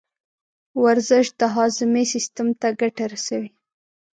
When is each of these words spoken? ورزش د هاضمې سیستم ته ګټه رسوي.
ورزش 0.83 1.25
د 1.39 1.41
هاضمې 1.55 2.03
سیستم 2.13 2.47
ته 2.59 2.67
ګټه 2.79 3.05
رسوي. 3.13 3.49